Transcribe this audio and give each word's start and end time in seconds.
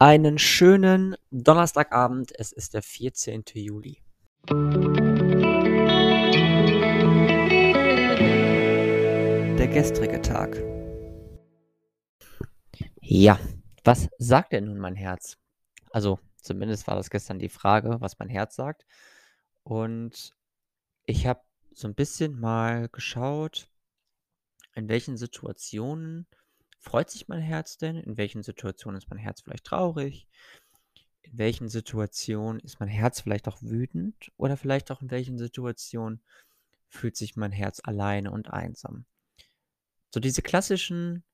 Einen 0.00 0.38
schönen 0.38 1.16
Donnerstagabend. 1.32 2.30
Es 2.38 2.52
ist 2.52 2.72
der 2.72 2.82
14. 2.82 3.42
Juli. 3.54 4.00
Der 9.58 9.66
gestrige 9.66 10.22
Tag. 10.22 10.56
Ja, 13.00 13.40
was 13.82 14.08
sagt 14.18 14.52
denn 14.52 14.66
nun 14.66 14.78
mein 14.78 14.94
Herz? 14.94 15.36
Also, 15.90 16.20
zumindest 16.36 16.86
war 16.86 16.94
das 16.94 17.10
gestern 17.10 17.40
die 17.40 17.48
Frage, 17.48 18.00
was 18.00 18.20
mein 18.20 18.28
Herz 18.28 18.54
sagt. 18.54 18.86
Und 19.64 20.32
ich 21.06 21.26
habe 21.26 21.40
so 21.72 21.88
ein 21.88 21.96
bisschen 21.96 22.38
mal 22.38 22.88
geschaut, 22.88 23.68
in 24.76 24.88
welchen 24.88 25.16
Situationen 25.16 26.28
freut 26.78 27.10
sich 27.10 27.28
mein 27.28 27.40
Herz 27.40 27.78
denn? 27.78 27.96
In 27.96 28.16
welchen 28.16 28.42
Situationen 28.42 28.98
ist 28.98 29.10
mein 29.10 29.18
Herz 29.18 29.42
vielleicht 29.42 29.64
traurig? 29.64 30.28
In 31.22 31.38
welchen 31.38 31.68
Situationen 31.68 32.60
ist 32.60 32.80
mein 32.80 32.88
Herz 32.88 33.20
vielleicht 33.20 33.48
auch 33.48 33.58
wütend? 33.60 34.32
Oder 34.36 34.56
vielleicht 34.56 34.90
auch 34.90 35.02
in 35.02 35.10
welchen 35.10 35.38
Situationen 35.38 36.22
fühlt 36.88 37.16
sich 37.16 37.36
mein 37.36 37.52
Herz 37.52 37.80
alleine 37.84 38.30
und 38.30 38.50
einsam? 38.50 39.04
So 40.10 40.20
diese 40.20 40.42
klassischen 40.42 41.24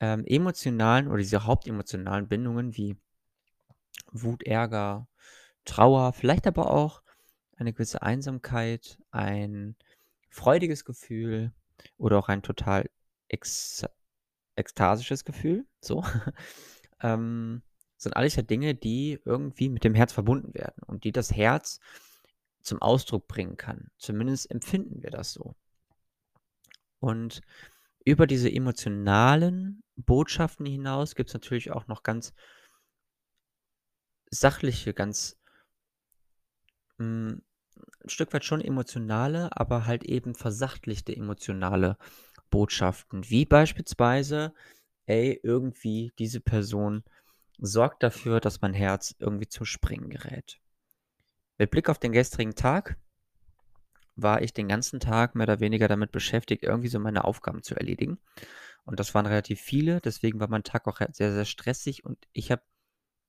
ähm, 0.00 0.24
emotionalen 0.26 1.08
oder 1.08 1.18
diese 1.18 1.46
hauptemotionalen 1.46 2.28
Bindungen 2.28 2.76
wie 2.76 2.96
Wut, 4.12 4.42
Ärger, 4.42 5.08
Trauer, 5.64 6.12
vielleicht 6.12 6.46
aber 6.46 6.70
auch 6.70 7.02
eine 7.56 7.72
gewisse 7.72 8.02
Einsamkeit, 8.02 8.98
ein 9.10 9.76
freudiges 10.30 10.84
Gefühl 10.84 11.52
oder 11.98 12.18
auch 12.18 12.28
ein 12.28 12.42
total 12.42 12.88
ex 13.28 13.84
ekstasisches 14.60 15.24
Gefühl, 15.24 15.66
so, 15.80 16.04
ähm, 17.02 17.62
sind 17.96 18.16
alles 18.16 18.36
ja 18.36 18.42
Dinge, 18.42 18.74
die 18.74 19.20
irgendwie 19.24 19.68
mit 19.68 19.84
dem 19.84 19.94
Herz 19.94 20.12
verbunden 20.12 20.54
werden 20.54 20.82
und 20.86 21.04
die 21.04 21.12
das 21.12 21.32
Herz 21.32 21.80
zum 22.62 22.80
Ausdruck 22.80 23.28
bringen 23.28 23.56
kann. 23.56 23.90
Zumindest 23.98 24.50
empfinden 24.50 25.02
wir 25.02 25.10
das 25.10 25.32
so. 25.32 25.54
Und 26.98 27.40
über 28.04 28.26
diese 28.26 28.50
emotionalen 28.50 29.82
Botschaften 29.96 30.66
hinaus 30.66 31.14
gibt 31.14 31.30
es 31.30 31.34
natürlich 31.34 31.70
auch 31.70 31.86
noch 31.88 32.02
ganz 32.02 32.32
sachliche, 34.30 34.94
ganz 34.94 35.38
mh, 36.98 37.32
hm, 37.32 37.42
ein 38.04 38.08
Stück 38.08 38.32
weit 38.32 38.44
schon 38.44 38.60
emotionale, 38.60 39.56
aber 39.56 39.86
halt 39.86 40.04
eben 40.04 40.34
versachtlichte 40.34 41.14
emotionale 41.14 41.96
Botschaften, 42.50 43.28
wie 43.30 43.44
beispielsweise, 43.44 44.52
ey, 45.06 45.38
irgendwie 45.42 46.12
diese 46.18 46.40
Person 46.40 47.04
sorgt 47.58 48.02
dafür, 48.02 48.40
dass 48.40 48.60
mein 48.60 48.74
Herz 48.74 49.14
irgendwie 49.18 49.48
zum 49.48 49.66
Springen 49.66 50.10
gerät. 50.10 50.60
Mit 51.58 51.70
Blick 51.70 51.88
auf 51.88 51.98
den 51.98 52.12
gestrigen 52.12 52.54
Tag 52.54 52.96
war 54.16 54.42
ich 54.42 54.52
den 54.52 54.68
ganzen 54.68 55.00
Tag 55.00 55.34
mehr 55.34 55.44
oder 55.44 55.60
weniger 55.60 55.88
damit 55.88 56.12
beschäftigt, 56.12 56.62
irgendwie 56.62 56.88
so 56.88 56.98
meine 56.98 57.24
Aufgaben 57.24 57.62
zu 57.62 57.74
erledigen. 57.74 58.18
Und 58.84 58.98
das 58.98 59.14
waren 59.14 59.26
relativ 59.26 59.60
viele, 59.60 60.00
deswegen 60.00 60.40
war 60.40 60.48
mein 60.48 60.64
Tag 60.64 60.88
auch 60.88 61.00
sehr, 61.12 61.32
sehr 61.32 61.44
stressig 61.44 62.04
und 62.04 62.26
ich 62.32 62.50
habe 62.50 62.62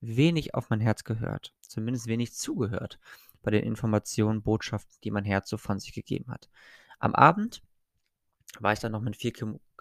wenig 0.00 0.54
auf 0.54 0.70
mein 0.70 0.80
Herz 0.80 1.04
gehört, 1.04 1.54
zumindest 1.60 2.06
wenig 2.06 2.32
zugehört 2.32 2.98
bei 3.42 3.50
den 3.50 3.64
Informationen, 3.64 4.42
Botschaften, 4.42 4.96
die 5.04 5.10
mein 5.10 5.24
Herz 5.24 5.48
so 5.48 5.56
von 5.56 5.78
sich 5.78 5.92
gegeben 5.92 6.30
hat. 6.30 6.48
Am 6.98 7.14
Abend 7.14 7.62
war 8.62 8.72
ich 8.72 8.78
dann 8.78 8.92
noch 8.92 9.00
mit 9.00 9.16
vier, 9.16 9.32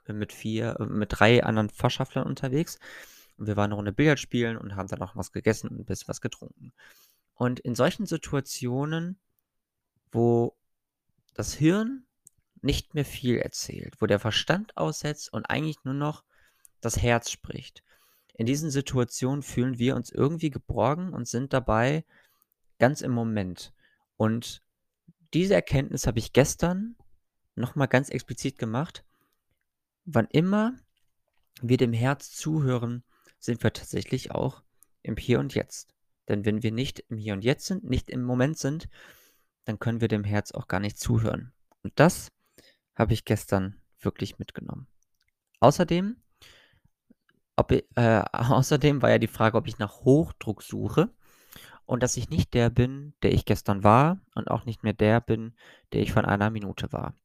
mit 0.07 0.33
vier, 0.33 0.77
äh, 0.79 0.85
mit 0.85 1.09
drei 1.11 1.43
anderen 1.43 1.69
Fachschaftlern 1.69 2.27
unterwegs. 2.27 2.79
Und 3.37 3.47
wir 3.47 3.55
waren 3.55 3.65
eine 3.65 3.75
Runde 3.75 3.93
Billard 3.93 4.19
spielen 4.19 4.57
und 4.57 4.75
haben 4.75 4.87
dann 4.87 4.99
noch 4.99 5.15
was 5.15 5.31
gegessen 5.31 5.69
und 5.69 5.79
ein 5.79 5.85
bisschen 5.85 6.07
was 6.07 6.21
getrunken. 6.21 6.73
Und 7.35 7.59
in 7.59 7.75
solchen 7.75 8.05
Situationen, 8.05 9.19
wo 10.11 10.55
das 11.33 11.53
Hirn 11.53 12.05
nicht 12.61 12.93
mehr 12.93 13.05
viel 13.05 13.37
erzählt, 13.37 13.95
wo 13.99 14.05
der 14.05 14.19
Verstand 14.19 14.77
aussetzt 14.77 15.33
und 15.33 15.45
eigentlich 15.45 15.83
nur 15.83 15.95
noch 15.95 16.23
das 16.81 17.01
Herz 17.01 17.31
spricht. 17.31 17.83
In 18.33 18.45
diesen 18.45 18.71
Situationen 18.71 19.41
fühlen 19.41 19.79
wir 19.79 19.95
uns 19.95 20.11
irgendwie 20.11 20.49
geborgen 20.49 21.13
und 21.13 21.27
sind 21.27 21.53
dabei 21.53 22.05
ganz 22.79 23.01
im 23.01 23.11
Moment. 23.11 23.73
Und 24.17 24.61
diese 25.33 25.55
Erkenntnis 25.55 26.07
habe 26.07 26.19
ich 26.19 26.33
gestern 26.33 26.95
nochmal 27.55 27.87
ganz 27.87 28.09
explizit 28.09 28.57
gemacht. 28.57 29.03
Wann 30.05 30.27
immer 30.27 30.75
wir 31.61 31.77
dem 31.77 31.93
Herz 31.93 32.31
zuhören, 32.31 33.03
sind 33.39 33.63
wir 33.63 33.73
tatsächlich 33.73 34.31
auch 34.31 34.63
im 35.03 35.17
Hier 35.17 35.39
und 35.39 35.53
Jetzt. 35.53 35.93
Denn 36.27 36.45
wenn 36.45 36.63
wir 36.63 36.71
nicht 36.71 36.99
im 37.09 37.17
Hier 37.17 37.33
und 37.33 37.43
Jetzt 37.43 37.65
sind, 37.65 37.83
nicht 37.83 38.09
im 38.09 38.23
Moment 38.23 38.57
sind, 38.57 38.87
dann 39.65 39.79
können 39.79 40.01
wir 40.01 40.07
dem 40.07 40.23
Herz 40.23 40.51
auch 40.51 40.67
gar 40.67 40.79
nicht 40.79 40.99
zuhören. 40.99 41.53
Und 41.83 41.93
das 41.95 42.31
habe 42.95 43.13
ich 43.13 43.25
gestern 43.25 43.81
wirklich 43.99 44.39
mitgenommen. 44.39 44.87
Außerdem, 45.59 46.17
ob, 47.55 47.71
äh, 47.71 47.83
außerdem 48.31 49.01
war 49.01 49.09
ja 49.09 49.17
die 49.17 49.27
Frage, 49.27 49.57
ob 49.57 49.67
ich 49.67 49.77
nach 49.77 50.01
Hochdruck 50.01 50.63
suche 50.63 51.09
und 51.85 52.03
dass 52.03 52.17
ich 52.17 52.29
nicht 52.29 52.53
der 52.53 52.69
bin, 52.69 53.13
der 53.21 53.33
ich 53.33 53.45
gestern 53.45 53.83
war 53.83 54.19
und 54.35 54.49
auch 54.49 54.65
nicht 54.65 54.83
mehr 54.83 54.93
der 54.93 55.21
bin, 55.21 55.55
der 55.93 56.01
ich 56.01 56.11
von 56.11 56.25
einer 56.25 56.49
Minute 56.49 56.91
war. 56.91 57.15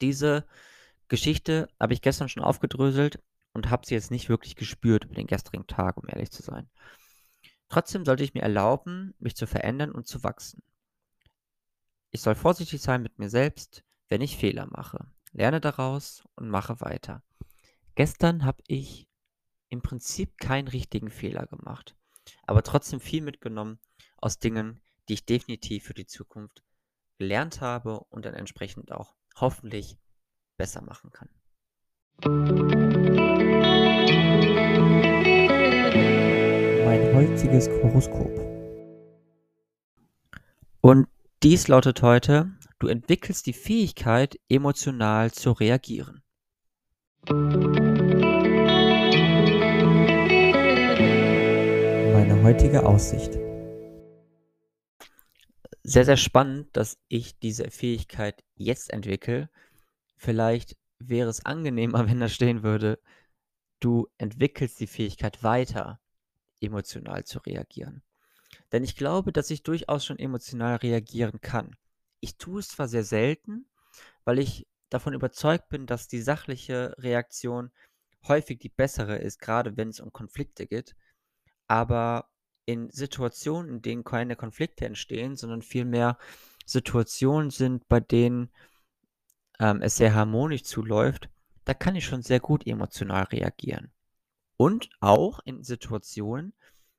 Diese 0.00 0.46
Geschichte 1.08 1.68
habe 1.80 1.94
ich 1.94 2.02
gestern 2.02 2.28
schon 2.28 2.42
aufgedröselt 2.42 3.22
und 3.52 3.70
habe 3.70 3.86
sie 3.86 3.94
jetzt 3.94 4.10
nicht 4.10 4.28
wirklich 4.28 4.56
gespürt 4.56 5.04
über 5.04 5.14
den 5.14 5.26
gestrigen 5.26 5.66
Tag, 5.66 5.96
um 5.96 6.08
ehrlich 6.08 6.30
zu 6.30 6.42
sein. 6.42 6.68
Trotzdem 7.68 8.04
sollte 8.04 8.22
ich 8.22 8.34
mir 8.34 8.42
erlauben, 8.42 9.14
mich 9.18 9.36
zu 9.36 9.46
verändern 9.46 9.92
und 9.92 10.06
zu 10.06 10.22
wachsen. 10.22 10.62
Ich 12.10 12.20
soll 12.20 12.34
vorsichtig 12.34 12.80
sein 12.80 13.02
mit 13.02 13.18
mir 13.18 13.28
selbst, 13.28 13.82
wenn 14.08 14.20
ich 14.20 14.36
Fehler 14.36 14.66
mache. 14.70 15.10
Lerne 15.32 15.60
daraus 15.60 16.24
und 16.34 16.48
mache 16.48 16.80
weiter. 16.80 17.22
Gestern 17.94 18.44
habe 18.44 18.62
ich 18.66 19.08
im 19.68 19.82
Prinzip 19.82 20.38
keinen 20.38 20.68
richtigen 20.68 21.10
Fehler 21.10 21.46
gemacht, 21.46 21.96
aber 22.46 22.62
trotzdem 22.62 23.00
viel 23.00 23.22
mitgenommen 23.22 23.78
aus 24.18 24.38
Dingen, 24.38 24.80
die 25.08 25.14
ich 25.14 25.26
definitiv 25.26 25.84
für 25.84 25.94
die 25.94 26.06
Zukunft 26.06 26.62
gelernt 27.18 27.60
habe 27.60 28.00
und 28.10 28.24
dann 28.24 28.34
entsprechend 28.34 28.92
auch 28.92 29.14
hoffentlich 29.36 29.98
besser 30.56 30.82
machen 30.82 31.10
kann. 31.12 31.28
Mein 36.84 37.14
heutiges 37.14 37.68
Horoskop. 37.68 38.30
Und 40.80 41.08
dies 41.42 41.68
lautet 41.68 42.02
heute, 42.02 42.50
du 42.78 42.88
entwickelst 42.88 43.46
die 43.46 43.52
Fähigkeit, 43.52 44.38
emotional 44.48 45.30
zu 45.32 45.52
reagieren. 45.52 46.22
Meine 52.12 52.42
heutige 52.42 52.86
Aussicht 52.86 53.45
sehr, 55.86 56.04
sehr 56.04 56.16
spannend, 56.16 56.76
dass 56.76 56.98
ich 57.06 57.38
diese 57.38 57.70
Fähigkeit 57.70 58.42
jetzt 58.56 58.92
entwickle. 58.92 59.48
Vielleicht 60.16 60.76
wäre 60.98 61.30
es 61.30 61.46
angenehmer, 61.46 62.08
wenn 62.08 62.18
da 62.18 62.28
stehen 62.28 62.64
würde, 62.64 62.98
du 63.78 64.08
entwickelst 64.18 64.80
die 64.80 64.88
Fähigkeit 64.88 65.44
weiter, 65.44 66.00
emotional 66.60 67.24
zu 67.24 67.38
reagieren. 67.38 68.02
Denn 68.72 68.82
ich 68.82 68.96
glaube, 68.96 69.32
dass 69.32 69.50
ich 69.50 69.62
durchaus 69.62 70.04
schon 70.04 70.18
emotional 70.18 70.76
reagieren 70.76 71.40
kann. 71.40 71.76
Ich 72.20 72.36
tue 72.36 72.60
es 72.60 72.68
zwar 72.68 72.88
sehr 72.88 73.04
selten, 73.04 73.66
weil 74.24 74.40
ich 74.40 74.66
davon 74.88 75.14
überzeugt 75.14 75.68
bin, 75.68 75.86
dass 75.86 76.08
die 76.08 76.20
sachliche 76.20 76.96
Reaktion 76.98 77.70
häufig 78.26 78.58
die 78.58 78.70
bessere 78.70 79.18
ist, 79.18 79.38
gerade 79.38 79.76
wenn 79.76 79.90
es 79.90 80.00
um 80.00 80.12
Konflikte 80.12 80.66
geht. 80.66 80.96
Aber 81.68 82.28
in 82.66 82.90
Situationen, 82.90 83.76
in 83.76 83.82
denen 83.82 84.04
keine 84.04 84.36
Konflikte 84.36 84.84
entstehen, 84.84 85.36
sondern 85.36 85.62
vielmehr 85.62 86.18
Situationen 86.66 87.50
sind, 87.50 87.88
bei 87.88 88.00
denen 88.00 88.50
ähm, 89.58 89.80
es 89.82 89.96
sehr 89.96 90.14
harmonisch 90.14 90.64
zuläuft, 90.64 91.30
da 91.64 91.74
kann 91.74 91.96
ich 91.96 92.04
schon 92.04 92.22
sehr 92.22 92.40
gut 92.40 92.66
emotional 92.66 93.24
reagieren. 93.24 93.92
Und 94.56 94.90
auch 95.00 95.40
in 95.44 95.62
Situationen, 95.62 96.52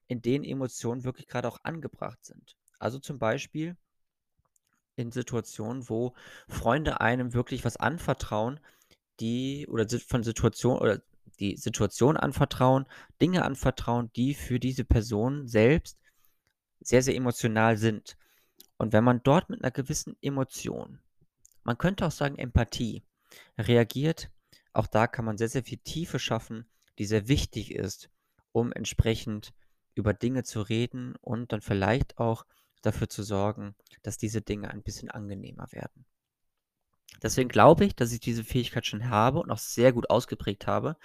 in 0.07 0.21
denen 0.21 0.45
Emotionen 0.45 1.03
wirklich 1.03 1.27
gerade 1.27 1.47
auch 1.47 1.59
angebracht 1.63 2.23
sind. 2.23 2.55
Also 2.79 2.99
zum 2.99 3.19
Beispiel 3.19 3.75
in 4.95 5.11
Situationen, 5.11 5.89
wo 5.89 6.13
Freunde 6.47 7.01
einem 7.01 7.33
wirklich 7.33 7.65
was 7.65 7.77
anvertrauen, 7.77 8.59
die 9.19 9.67
oder 9.67 9.87
von 9.99 10.23
Situationen 10.23 10.79
oder 10.79 11.01
die 11.39 11.57
Situation 11.57 12.17
anvertrauen, 12.17 12.85
Dinge 13.21 13.43
anvertrauen, 13.43 14.11
die 14.15 14.33
für 14.33 14.59
diese 14.59 14.83
Person 14.83 15.47
selbst 15.47 15.97
sehr, 16.79 17.01
sehr 17.01 17.15
emotional 17.15 17.77
sind. 17.77 18.17
Und 18.77 18.93
wenn 18.93 19.03
man 19.03 19.21
dort 19.23 19.49
mit 19.49 19.61
einer 19.63 19.71
gewissen 19.71 20.15
Emotion, 20.21 20.99
man 21.63 21.77
könnte 21.77 22.05
auch 22.05 22.11
sagen 22.11 22.37
Empathie, 22.37 23.03
reagiert, 23.57 24.29
auch 24.73 24.87
da 24.87 25.07
kann 25.07 25.25
man 25.25 25.37
sehr, 25.37 25.49
sehr 25.49 25.63
viel 25.63 25.79
Tiefe 25.79 26.19
schaffen, 26.19 26.65
die 26.97 27.05
sehr 27.05 27.27
wichtig 27.27 27.73
ist, 27.73 28.09
um 28.51 28.71
entsprechend 28.71 29.53
über 29.95 30.13
Dinge 30.13 30.43
zu 30.43 30.61
reden 30.61 31.15
und 31.21 31.51
dann 31.51 31.61
vielleicht 31.61 32.17
auch 32.19 32.45
dafür 32.83 33.09
zu 33.09 33.23
sorgen, 33.23 33.75
dass 34.03 34.17
diese 34.17 34.41
Dinge 34.41 34.69
ein 34.69 34.83
bisschen 34.83 35.09
angenehmer 35.09 35.71
werden. 35.71 36.05
Deswegen 37.21 37.49
glaube 37.49 37.85
ich, 37.85 37.95
dass 37.95 38.11
ich 38.11 38.19
diese 38.19 38.43
Fähigkeit 38.43 38.85
schon 38.85 39.09
habe 39.09 39.39
und 39.39 39.51
auch 39.51 39.57
sehr 39.57 39.91
gut 39.93 40.09
ausgeprägt 40.09 40.67
habe, 40.67 40.97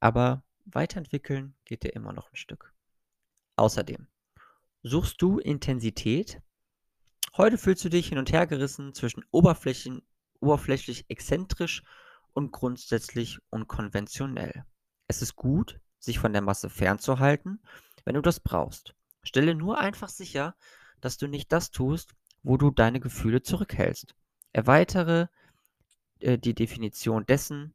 aber 0.00 0.44
weiterentwickeln 0.64 1.54
geht 1.64 1.84
ja 1.84 1.90
immer 1.90 2.12
noch 2.12 2.30
ein 2.30 2.36
Stück. 2.36 2.72
Außerdem, 3.56 4.06
suchst 4.82 5.20
du 5.20 5.38
Intensität? 5.38 6.40
Heute 7.36 7.58
fühlst 7.58 7.84
du 7.84 7.88
dich 7.88 8.08
hin 8.08 8.18
und 8.18 8.32
her 8.32 8.46
gerissen 8.46 8.94
zwischen 8.94 9.24
Oberflächen, 9.30 10.02
oberflächlich 10.40 11.06
exzentrisch 11.08 11.82
und 12.32 12.52
grundsätzlich 12.52 13.38
unkonventionell. 13.50 14.64
Es 15.08 15.22
ist 15.22 15.36
gut, 15.36 15.80
sich 15.98 16.18
von 16.18 16.32
der 16.32 16.42
Masse 16.42 16.70
fernzuhalten, 16.70 17.62
wenn 18.04 18.14
du 18.14 18.22
das 18.22 18.40
brauchst. 18.40 18.94
Stelle 19.22 19.54
nur 19.54 19.78
einfach 19.78 20.08
sicher, 20.08 20.56
dass 21.00 21.16
du 21.16 21.26
nicht 21.26 21.52
das 21.52 21.70
tust, 21.70 22.14
wo 22.42 22.56
du 22.56 22.70
deine 22.70 23.00
Gefühle 23.00 23.42
zurückhältst. 23.42 24.14
Erweitere 24.52 25.28
äh, 26.20 26.38
die 26.38 26.54
Definition 26.54 27.26
dessen, 27.26 27.74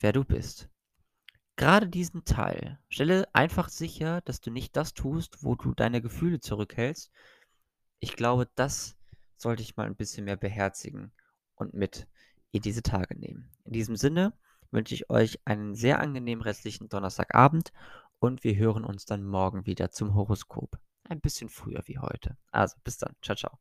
wer 0.00 0.12
du 0.12 0.24
bist. 0.24 0.68
Gerade 1.56 1.88
diesen 1.88 2.24
Teil. 2.24 2.78
Stelle 2.88 3.28
einfach 3.32 3.68
sicher, 3.68 4.20
dass 4.20 4.40
du 4.40 4.50
nicht 4.50 4.76
das 4.76 4.94
tust, 4.94 5.42
wo 5.42 5.56
du 5.56 5.74
deine 5.74 6.00
Gefühle 6.00 6.38
zurückhältst. 6.38 7.10
Ich 7.98 8.14
glaube, 8.14 8.48
das 8.54 8.96
sollte 9.36 9.62
ich 9.62 9.76
mal 9.76 9.86
ein 9.86 9.96
bisschen 9.96 10.24
mehr 10.24 10.36
beherzigen 10.36 11.12
und 11.56 11.74
mit 11.74 12.06
in 12.52 12.62
diese 12.62 12.82
Tage 12.82 13.18
nehmen. 13.18 13.50
In 13.64 13.72
diesem 13.72 13.96
Sinne 13.96 14.32
wünsche 14.70 14.94
ich 14.94 15.10
euch 15.10 15.40
einen 15.44 15.74
sehr 15.74 15.98
angenehmen 16.00 16.42
restlichen 16.42 16.88
Donnerstagabend 16.88 17.72
und 18.20 18.44
wir 18.44 18.56
hören 18.56 18.84
uns 18.84 19.04
dann 19.04 19.24
morgen 19.24 19.66
wieder 19.66 19.90
zum 19.90 20.14
Horoskop. 20.14 20.78
Ein 21.08 21.20
bisschen 21.20 21.48
früher 21.48 21.82
wie 21.86 21.98
heute. 21.98 22.36
Also 22.52 22.76
bis 22.84 22.98
dann. 22.98 23.16
Ciao, 23.22 23.36
ciao. 23.36 23.58